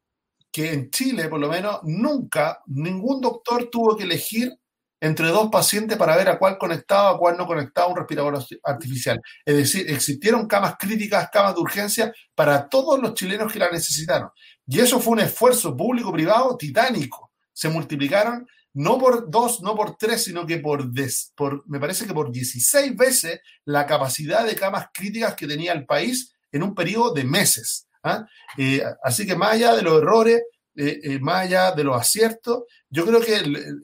[0.51, 4.59] que en Chile, por lo menos, nunca ningún doctor tuvo que elegir
[5.05, 9.21] entre dos pacientes para ver a cuál conectaba, a cuál no conectaba un respirador artificial.
[9.45, 14.31] Es decir, existieron camas críticas, camas de urgencia para todos los chilenos que la necesitaron.
[14.67, 17.33] Y eso fue un esfuerzo público-privado titánico.
[17.53, 20.91] Se multiplicaron no por dos, no por tres, sino que por,
[21.67, 26.35] me parece que por 16 veces la capacidad de camas críticas que tenía el país
[26.51, 27.87] en un periodo de meses.
[28.03, 28.27] ¿ah?
[28.59, 30.43] Eh, así que más allá de los errores,
[30.77, 33.43] eh, eh, más allá de los aciertos, yo creo que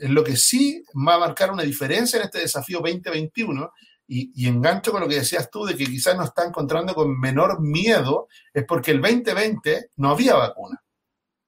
[0.08, 3.72] lo que sí va a marcar una diferencia en este desafío 2021
[4.12, 7.60] y, engancho con lo que decías tú de que quizás nos está encontrando con menor
[7.60, 10.82] miedo, es porque el 2020 no había vacuna.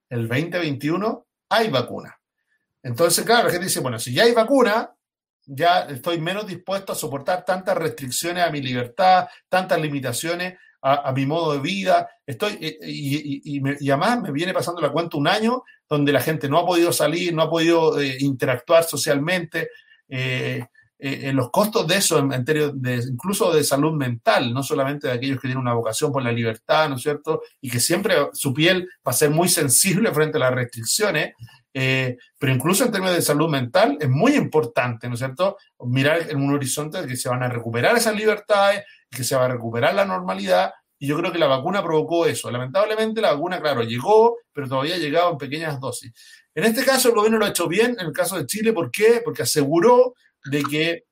[0.08, 2.16] El 2021 hay vacuna.
[2.80, 4.94] Entonces, claro, la gente dice, bueno, si ya hay vacuna,
[5.44, 11.26] ya estoy menos dispuesto a soportar tantas restricciones a mi libertad, tantas limitaciones a, mi
[11.26, 12.08] modo de vida.
[12.24, 16.48] Estoy, eh, y, y, además me viene pasando la cuenta un año donde la gente
[16.48, 19.70] no ha podido salir, no ha podido eh, interactuar socialmente.
[20.08, 20.64] Eh,
[21.04, 25.14] en los costos de eso, en, términos de, incluso de salud mental, no solamente de
[25.14, 27.42] aquellos que tienen una vocación por la libertad, ¿no es cierto?
[27.60, 31.34] Y que siempre su piel va a ser muy sensible frente a las restricciones,
[31.72, 35.56] pero incluso en términos de salud mental es muy importante, ¿no es cierto?
[35.80, 39.46] Mirar en un horizonte de que se van a recuperar esas libertades, que se va
[39.46, 40.72] a recuperar la normalidad.
[41.00, 42.48] Y yo creo que la vacuna provocó eso.
[42.48, 46.12] Lamentablemente la vacuna, claro, llegó, pero todavía ha llegado en pequeñas dosis.
[46.54, 48.90] En este caso el gobierno lo ha hecho bien, en el caso de Chile, ¿por
[48.92, 49.20] qué?
[49.24, 51.04] Porque aseguró de que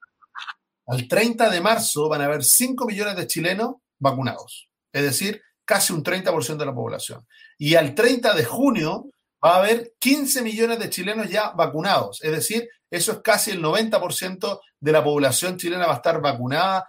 [0.86, 5.92] al 30 de marzo van a haber 5 millones de chilenos vacunados, es decir, casi
[5.92, 7.26] un 30% de la población.
[7.58, 9.06] Y al 30 de junio
[9.44, 13.62] va a haber 15 millones de chilenos ya vacunados, es decir, eso es casi el
[13.62, 16.88] 90% de la población chilena va a estar vacunada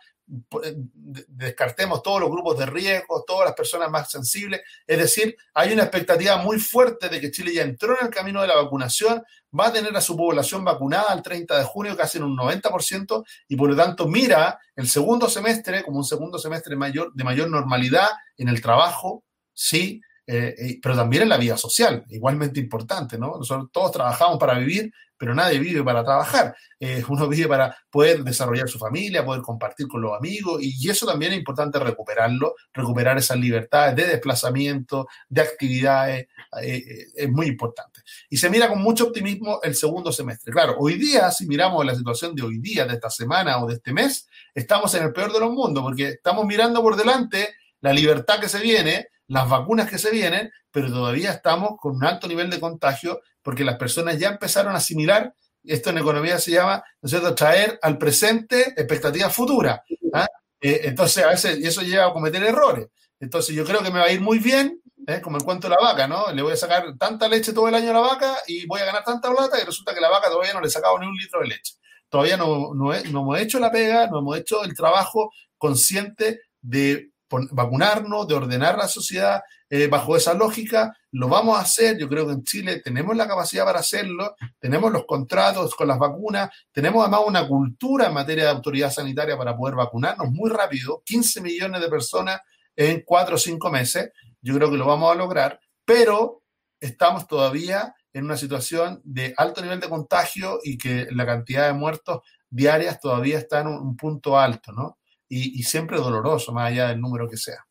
[1.28, 4.62] descartemos todos los grupos de riesgo, todas las personas más sensibles.
[4.88, 8.42] Es decir, hay una expectativa muy fuerte de que Chile ya entró en el camino
[8.42, 9.22] de la vacunación,
[9.58, 13.26] va a tener a su población vacunada al 30 de junio, casi en un 90%,
[13.50, 17.50] y por lo tanto mira el segundo semestre como un segundo semestre mayor, de mayor
[17.50, 23.18] normalidad en el trabajo, sí, eh, eh, pero también en la vida social, igualmente importante,
[23.18, 23.38] ¿no?
[23.38, 26.56] Nosotros todos trabajamos para vivir, pero nadie vive para trabajar.
[26.80, 31.06] Eh, uno vive para poder desarrollar su familia, poder compartir con los amigos, y eso
[31.06, 36.28] también es importante recuperarlo, recuperar esas libertades de desplazamiento, de actividades,
[36.62, 38.02] es muy importante.
[38.30, 40.52] Y se mira con mucho optimismo el segundo semestre.
[40.52, 43.76] Claro, hoy día, si miramos la situación de hoy día, de esta semana o de
[43.76, 47.50] este mes, estamos en el peor de los mundos, porque estamos mirando por delante
[47.82, 52.04] la libertad que se viene, las vacunas que se vienen, pero todavía estamos con un
[52.04, 56.52] alto nivel de contagio porque las personas ya empezaron a asimilar, esto en economía se
[56.52, 59.80] llama, ¿no es cierto?, traer al presente expectativas futuras.
[60.14, 60.28] ¿ah?
[60.60, 62.88] Eh, entonces, a veces eso lleva a cometer errores.
[63.22, 65.22] Entonces, yo creo que me va a ir muy bien, ¿eh?
[65.22, 66.30] como el cuento de la vaca, ¿no?
[66.34, 68.86] Le voy a sacar tanta leche todo el año a la vaca y voy a
[68.86, 71.16] ganar tanta plata y resulta que la vaca todavía no le he sacado ni un
[71.16, 71.76] litro de leche.
[72.10, 77.11] Todavía no, no, no hemos hecho la pega, no hemos hecho el trabajo consciente de
[77.52, 81.98] vacunarnos, de ordenar la sociedad eh, bajo esa lógica, lo vamos a hacer.
[81.98, 85.98] Yo creo que en Chile tenemos la capacidad para hacerlo, tenemos los contratos con las
[85.98, 91.02] vacunas, tenemos además una cultura en materia de autoridad sanitaria para poder vacunarnos muy rápido,
[91.06, 92.42] 15 millones de personas
[92.76, 94.12] en 4 o 5 meses.
[94.42, 96.44] Yo creo que lo vamos a lograr, pero
[96.80, 101.74] estamos todavía en una situación de alto nivel de contagio y que la cantidad de
[101.74, 104.98] muertos diarias todavía está en un punto alto, ¿no?
[105.32, 107.66] Y, siempre doloroso, más allá del número que sea.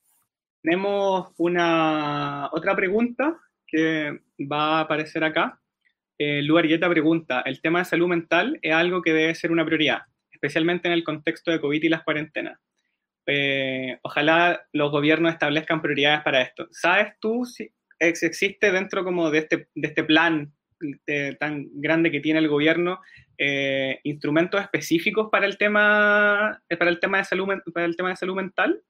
[0.62, 5.60] Tenemos una otra pregunta que va a aparecer acá.
[6.18, 10.00] Eh, Lu pregunta, ¿el tema de salud mental es algo que debe ser una prioridad,
[10.30, 12.58] especialmente en el contexto de COVID y las cuarentenas?
[13.26, 16.66] Eh, ojalá los gobiernos establezcan prioridades para esto.
[16.70, 20.52] ¿Sabes tú si existe dentro como de este, de este plan
[21.38, 23.00] tan grande que tiene el gobierno
[23.36, 28.10] eh, instrumentos específicos para el tema eh, para el tema de salud para el tema
[28.10, 28.82] de salud mental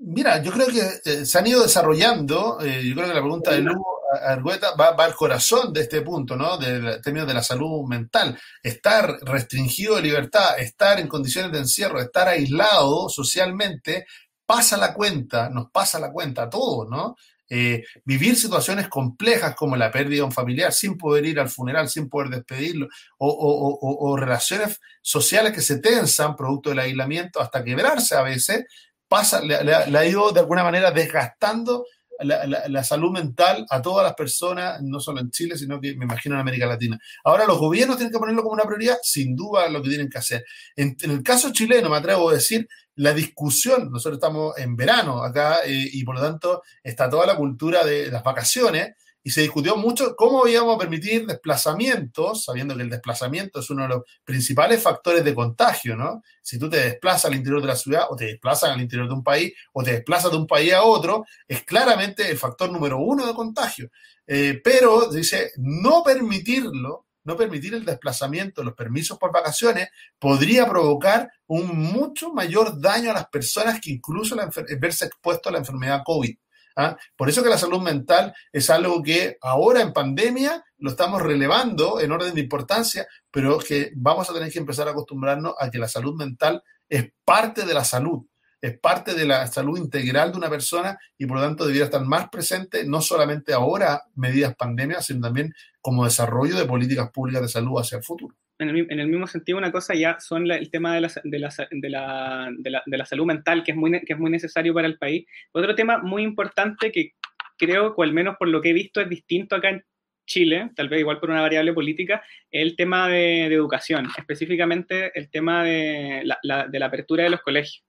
[0.00, 3.62] Mira, yo creo que eh, se han ido desarrollando, yo creo que la pregunta de
[3.62, 6.56] Lugo Argueta va, al corazón de este punto, ¿no?
[6.56, 8.38] Del término de la salud mental.
[8.62, 14.06] Estar restringido de libertad, estar en condiciones de encierro, estar aislado socialmente,
[14.46, 17.16] pasa la cuenta, nos pasa la cuenta a todos, ¿no?
[17.50, 21.88] Eh, vivir situaciones complejas como la pérdida de un familiar sin poder ir al funeral,
[21.88, 28.22] sin poder despedirlo, o, relaciones sociales que se tensan producto del aislamiento hasta quebrarse a
[28.22, 28.64] veces,
[29.08, 31.84] pasa, le, ha ido de alguna manera desgastando
[32.20, 36.34] la, salud mental a todas las personas, no solo en Chile, sino que me imagino
[36.34, 36.98] en América Latina.
[37.24, 40.18] Ahora, los gobiernos tienen que ponerlo como una prioridad, sin duda lo que tienen que
[40.18, 40.44] hacer.
[40.74, 45.58] En, el caso chileno, me atrevo a decir, la discusión, nosotros estamos en verano acá
[45.64, 48.94] eh, y por lo tanto está toda la cultura de las vacaciones.
[49.20, 53.82] y se discutió mucho cómo íbamos a permitir desplazamientos, sabiendo que el desplazamiento es uno
[53.82, 56.22] de los principales factores de contagio, ¿no?
[56.40, 59.14] Si tú te desplazas al interior de la ciudad o te desplazas al interior de
[59.14, 62.98] un país o te desplazas de un país a otro, es claramente el factor número
[62.98, 63.90] uno de contagio.
[64.26, 71.30] Eh, pero dice, no permitirlo, no permitir el desplazamiento, los permisos por vacaciones, podría provocar
[71.46, 74.34] un mucho mayor daño a las personas que incluso
[74.80, 76.34] verse expuesto a la enfermedad COVID.
[76.76, 76.96] ¿ah?
[77.14, 82.00] Por eso que la salud mental es algo que ahora en pandemia lo estamos relevando
[82.00, 85.78] en orden de importancia, pero que vamos a tener que empezar a acostumbrarnos a que
[85.78, 88.24] la salud mental es parte de la salud,
[88.60, 92.04] es parte de la salud integral de una persona y por lo tanto debería estar
[92.04, 97.48] más presente, no solamente ahora, medidas pandemias, sino también como desarrollo de políticas públicas de
[97.48, 101.02] salud hacia el futuro en el, mismo sentido, una cosa ya son el tema de
[101.02, 104.74] la, de, la, de, de, la, salud mental, que es, muy, que es muy necesario
[104.74, 105.26] para el país.
[105.52, 107.12] Otro tema muy importante que
[107.56, 109.84] creo, o al menos por lo que he visto, es distinto acá en
[110.26, 115.62] Chile, tal vez igual por una variable política, el tema de, educación, específicamente el tema
[115.62, 117.87] de la apertura de los colegios.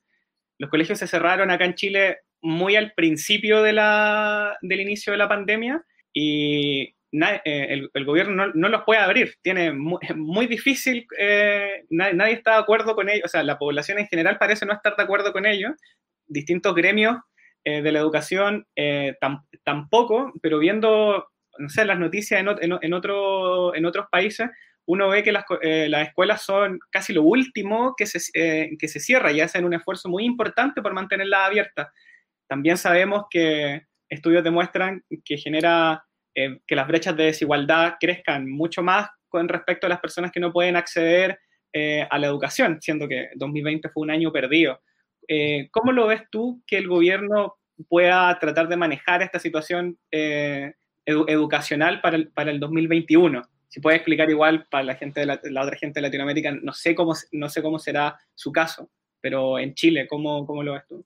[0.60, 5.18] Los colegios se cerraron acá en Chile muy al principio de la, del inicio de
[5.18, 12.34] la pandemia y eh, el, gobierno no, los puede abrir, tiene muy, difícil, eh, nadie,
[12.34, 15.04] está de acuerdo con ello, o sea, la población en general parece no estar de
[15.04, 15.74] acuerdo con ello,
[16.28, 17.18] distintos gremios
[17.64, 18.68] eh, de la educación
[19.64, 24.50] tampoco, pero viendo, las noticias en otros países,
[24.90, 25.46] uno ve que las,
[26.08, 30.26] escuelas son casi lo último que se, que se cierra y hacen un esfuerzo muy
[30.26, 31.90] importante por mantenerlas abiertas.
[32.48, 38.82] También sabemos que estudios demuestran que genera eh, que las brechas de desigualdad crezcan mucho
[38.82, 41.38] más con respecto a las personas que no pueden acceder
[41.72, 44.82] eh, a la educación, siendo que 2020 fue un año perdido.
[45.28, 50.00] Eh, ¿Cómo lo ves tú que el gobierno pueda tratar de manejar esta situación
[51.06, 53.44] educacional para el, para el 2021?
[53.70, 56.96] Si puedes explicar igual para la gente de la, otra gente de Latinoamérica, no sé
[56.96, 58.90] cómo, no sé cómo será su caso,
[59.22, 61.06] pero en Chile, ¿cómo, cómo lo ves tú?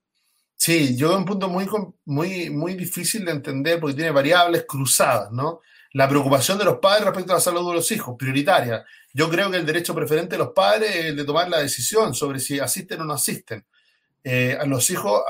[0.56, 1.67] Sí, yo un punto muy,
[2.06, 5.60] muy, muy difícil de entender porque tiene variables cruzadas, ¿no?
[5.91, 8.86] La preocupación de los padres respecto a la salud de los hijos, prioritaria.
[9.13, 12.13] Yo creo que el derecho preferente de los padres es el de tomar la decisión
[12.13, 13.65] sobre si asisten o no asisten
[14.23, 15.21] eh, a los hijos,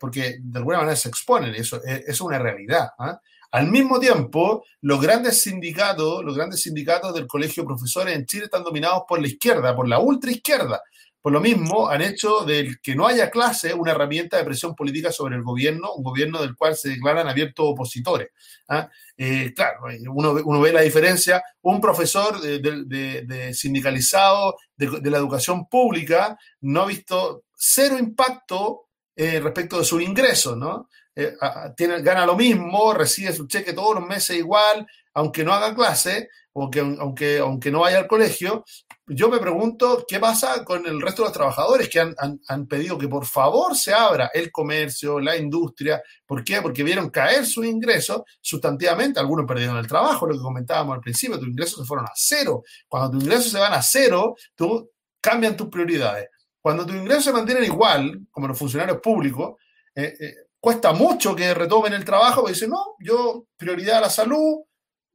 [0.00, 2.88] porque de alguna manera se exponen, eso es, una realidad.
[2.98, 3.20] ¿ah?
[3.50, 8.44] Al mismo tiempo, los grandes sindicatos, los grandes sindicatos del colegio de profesores en Chile
[8.44, 10.82] están dominados por la izquierda, por la ultra izquierda.
[11.20, 15.10] Por lo mismo, han hecho del que no haya clase una herramienta de presión política
[15.10, 18.28] sobre el gobierno, un gobierno del cual se declaran abiertos opositores.
[18.68, 18.88] ¿ah?
[19.16, 19.80] Eh, claro,
[20.10, 21.42] uno, ve la diferencia.
[21.62, 29.78] Un profesor de, sindicalizado de, la educación pública no ha visto cero impacto eh, respecto
[29.78, 30.88] de su ingreso, ¿no?
[31.20, 31.34] Eh,
[31.76, 36.28] tiene, gana lo mismo, recibe su cheque todos los meses igual, aunque no haga clase,
[36.52, 38.64] o que, aunque, aunque no vaya al colegio,
[39.04, 43.08] yo me pregunto qué pasa con el resto de los trabajadores que han, pedido que
[43.08, 46.00] por favor se abra el comercio, la industria.
[46.24, 46.62] ¿Por qué?
[46.62, 49.18] Porque vieron caer sus ingresos sustantivamente.
[49.18, 52.62] Algunos perdieron el trabajo, lo que comentábamos al principio, tus ingresos se fueron a cero.
[52.86, 54.88] Cuando tus ingresos se van a cero, tú
[55.20, 56.28] cambian tus prioridades.
[56.60, 59.56] Cuando tus ingresos se mantienen igual, como los funcionarios públicos,
[59.96, 64.10] eh, eh, cuesta mucho que retomen el trabajo, porque dicen, no, yo prioridad a la
[64.10, 64.62] salud,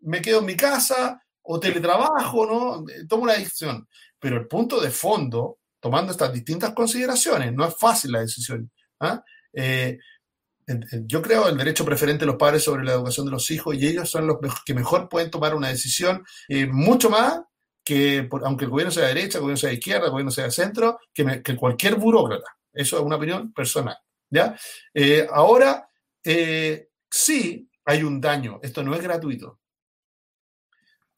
[0.01, 2.85] me quedo en mi casa, o teletrabajo, ¿no?
[3.07, 3.87] Tomo una decisión.
[4.19, 8.71] Pero el punto de fondo, tomando estas distintas consideraciones, no es fácil la decisión.
[9.01, 9.21] ¿ah?
[9.51, 9.97] Eh,
[11.05, 13.87] yo creo el derecho preferente de los padres sobre la educación de los hijos y
[13.87, 17.41] ellos son los que mejor pueden tomar una decisión eh, mucho más
[17.83, 20.45] que, aunque el gobierno sea de derecha, el gobierno sea de izquierda, el gobierno sea
[20.45, 22.57] de centro, que cualquier burócrata.
[22.71, 23.97] Eso es una opinión personal.
[24.93, 25.87] Eh, ahora,
[27.09, 28.59] sí hay un daño.
[28.63, 29.59] Esto no es gratuito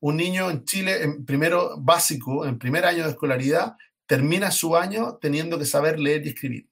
[0.05, 3.75] un niño en Chile, en primero básico, en primer año de escolaridad,
[4.05, 6.69] termina su año teniendo que saber leer y escribir.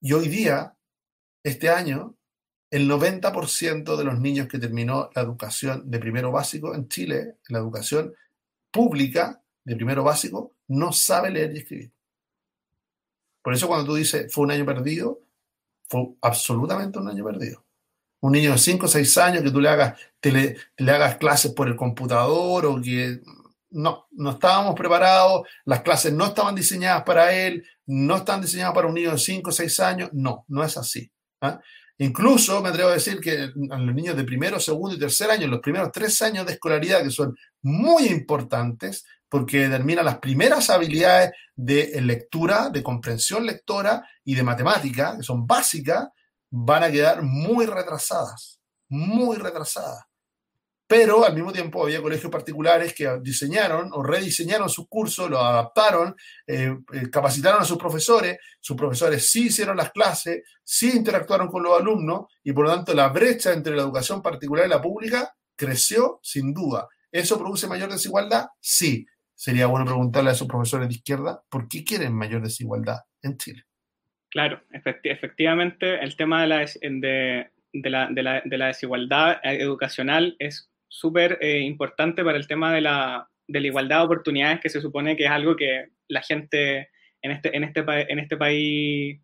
[0.00, 0.76] Y hoy día,
[1.42, 2.16] este año,
[2.70, 7.58] el 90% de los niños que terminó la educación de primero básico en Chile, la
[7.58, 8.14] educación
[8.70, 11.92] pública de primero básico, no sabe leer y escribir.
[13.46, 15.20] Por eso cuando tú dices fue un año perdido,
[15.88, 17.64] fue absolutamente un año perdido
[18.18, 21.68] un niño de 5 o 6 años que tú le hagas, le, hagas clases por
[21.68, 23.20] el computador o que
[23.70, 28.88] no, no estábamos preparados, las clases no estaban diseñadas para él, no están diseñadas para
[28.88, 31.08] un niño de 5 o 6 años, no, no es así.
[31.40, 31.60] ¿ah?
[31.98, 35.46] Incluso me atrevo a decir que a los niños de primero, segundo y tercer año,
[35.46, 41.32] los primeros tres años de escolaridad, que son muy importantes, porque determinan las primeras habilidades
[41.54, 46.08] de lectura, de comprensión lectora y de matemática, que son básicas,
[46.50, 50.04] van a quedar muy retrasadas, muy retrasadas.
[50.88, 56.14] pero al mismo tiempo había colegios particulares que diseñaron o rediseñaron sus cursos, lo adaptaron,
[56.46, 61.64] eh, eh, capacitaron a sus profesores, sus profesores sí hicieron las clases, sí interactuaron con
[61.64, 65.34] los alumnos y por lo tanto la brecha entre la educación particular y la pública
[65.56, 66.86] creció sin duda.
[67.10, 68.46] ¿Eso produce mayor desigualdad?
[68.60, 69.06] Sí.
[69.36, 73.64] Sería bueno preguntarle a esos profesores de izquierda por qué quieren mayor desigualdad en Chile.
[74.30, 81.60] Claro, efectivamente el tema de la, de, la, de la, desigualdad educacional es súper eh,
[81.60, 85.26] importante para el tema de la, de la igualdad de oportunidades, que se supone que
[85.26, 86.88] es algo que la gente
[87.22, 89.20] en este, en este, en este país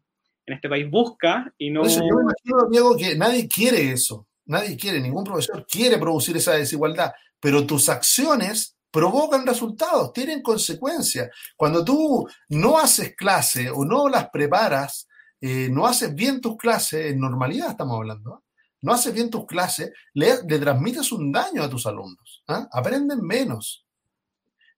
[0.47, 1.87] en este país busca y no...
[1.87, 4.27] yo me imagino, Diego, que nadie quiere eso.
[4.45, 11.31] Nadie quiere, ningún profesor quiere producir esa desigualdad, pero tus acciones provocan resultados, tienen consecuencias.
[11.57, 15.09] Cuando tú no haces clase o no las preparas,
[15.41, 18.45] eh, no haces bien tus clases, en normalidad estamos hablando,
[18.83, 22.69] no haces bien tus clases, le, transmites un daño a tus alumnos, ¿ah?
[22.71, 23.87] aprenden menos.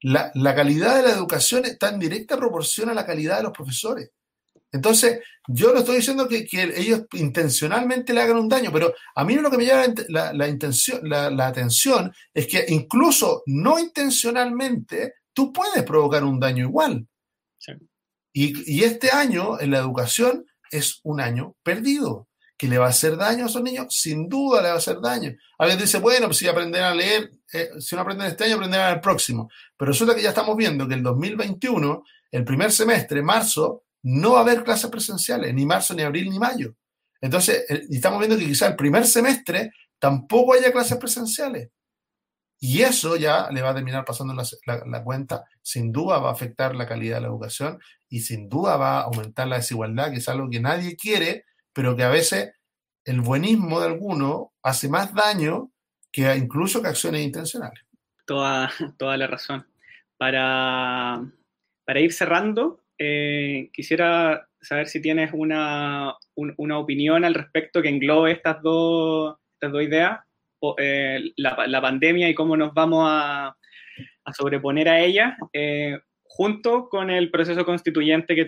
[0.00, 4.10] La, calidad de la educación está en directa proporción a la calidad de los profesores.
[4.74, 9.36] Entonces, yo no estoy diciendo que, ellos intencionalmente le hagan un daño, pero a mí
[9.36, 15.84] lo que me llama la, intención, la, atención es que incluso no intencionalmente tú puedes
[15.84, 17.06] provocar un daño igual.
[18.32, 22.28] Y, y, este año en la educación es un año perdido.
[22.56, 23.86] ¿Que le va a hacer daño a esos niños?
[23.90, 25.34] Sin duda le va a hacer daño.
[25.58, 28.94] Alguien dice, bueno, pues si aprenden a leer, eh, si no aprenden este año, aprenderán
[28.94, 29.50] el próximo.
[29.76, 32.02] Pero resulta que ya estamos viendo que el 2021,
[32.32, 36.38] el primer semestre, marzo, no va a haber clases presenciales, ni marzo, ni abril, ni
[36.38, 36.76] mayo.
[37.20, 41.70] Entonces, eh, estamos viendo que quizá el primer semestre tampoco haya clases presenciales.
[42.60, 45.44] Y eso ya le va a terminar pasando la, cuenta.
[45.62, 47.78] Sin duda va a afectar la calidad de la educación
[48.08, 51.96] y sin duda va a aumentar la desigualdad, que es algo que nadie quiere, pero
[51.96, 52.52] que a veces
[53.04, 55.72] el buenismo de alguno hace más daño
[56.12, 57.84] que incluso que acciones intencionales.
[58.26, 59.66] Toda, toda la razón.
[60.18, 61.24] Para,
[61.86, 68.32] para ir cerrando, eh, quisiera saber si tienes una, una, opinión al respecto que englobe
[68.32, 70.20] estas dos, estas dos ideas,
[70.78, 73.56] eh, la, la, pandemia y cómo nos vamos a,
[74.24, 78.46] a sobreponer a ella, eh, junto con el proceso constituyente que,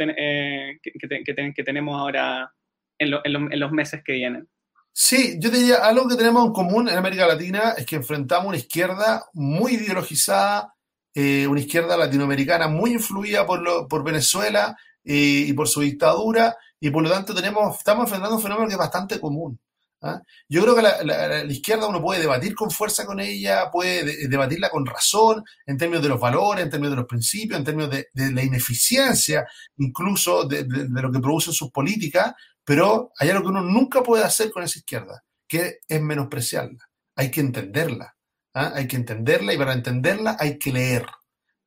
[0.82, 2.52] que, que, tenemos ahora
[2.98, 4.48] en, en, los meses que vienen.
[4.92, 8.56] Sí, yo diría algo que tenemos en común en América Latina es que enfrentamos una
[8.56, 10.74] izquierda muy ideologizada,
[11.18, 16.90] eh, una izquierda latinoamericana muy influida por, lo, por Venezuela y por su dictadura, y
[16.90, 19.58] por lo tanto tenemos, estamos enfrentando un fenómeno que es bastante común.
[20.02, 20.20] ¿ah?
[20.46, 24.84] Yo creo que la, izquierda uno puede debatir con fuerza con ella, puede debatirla con
[24.84, 28.32] razón, en términos de los valores, en términos de los principios, en términos de, de
[28.32, 29.46] la ineficiencia,
[29.78, 34.22] incluso de, de, lo que producen sus políticas, pero hay algo que uno nunca puede
[34.22, 36.90] hacer con esa izquierda, que es menospreciarla.
[37.14, 38.15] Hay que entenderla.
[38.56, 38.72] ¿Ah?
[38.74, 41.06] Hay que entenderla y para entenderla hay que leer.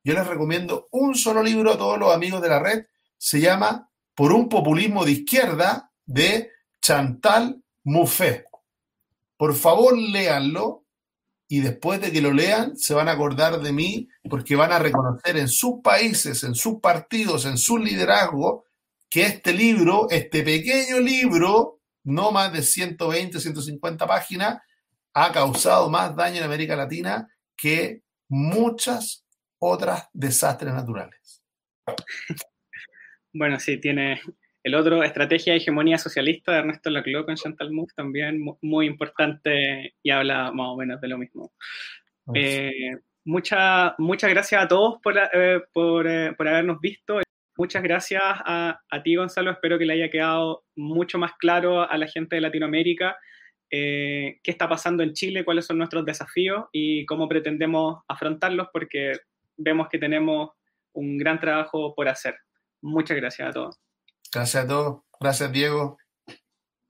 [0.04, 2.86] Yo les recomiendo un solo libro a todos los amigos de la red.
[3.16, 6.50] Se llama Por un populismo de izquierda de
[6.82, 8.46] Chantal Mouffe.
[9.36, 10.84] Por favor, léanlo
[11.48, 14.78] y después de que lo lean se van a acordar de mí porque van a
[14.78, 18.64] reconocer en sus países, en sus partidos, en su liderazgo,
[19.08, 24.62] que este libro, este pequeño libro, no más de 120, 150 páginas,
[25.14, 29.26] ha causado más daño en América Latina que muchas
[29.58, 31.42] otras desastres naturales.
[33.32, 34.20] Bueno, sí, tiene
[34.62, 39.94] el otro, Estrategia de Hegemonía Socialista de Ernesto Laclau con Chantal Mouffe, también muy importante
[40.02, 41.52] y habla más o menos de lo mismo.
[42.34, 47.20] Eh, muchas gracias a todos por, eh, eh, por, habernos visto.
[47.56, 49.50] Muchas gracias a, a, ti, Gonzalo.
[49.50, 53.16] Espero que le haya quedado mucho más claro a la gente de Latinoamérica
[53.70, 59.12] eh, qué está pasando en Chile, cuáles son nuestros desafíos y cómo pretendemos afrontarlos, porque
[59.56, 60.50] vemos que tenemos
[60.92, 62.36] un gran trabajo por hacer.
[62.82, 63.80] Muchas gracias a todos.
[64.32, 65.02] Gracias a todos.
[65.20, 65.98] Gracias, Diego.